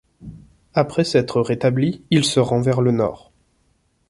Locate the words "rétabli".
1.41-2.03